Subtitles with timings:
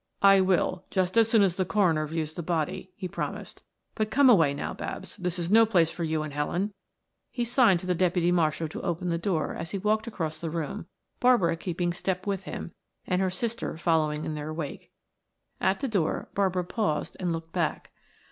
[0.23, 3.61] "I will, just as soon as the coroner views the body," he promised.
[3.93, 6.73] "But come away now, Babs; this is no place for you and Helen."
[7.29, 10.49] He signed to the deputy marshal to open the door as he walked across the
[10.49, 10.87] room,
[11.19, 12.71] Barbara keeping step with him,
[13.05, 14.89] and her sister following in their wake.
[15.59, 17.91] At the door Barbara paused and looked back.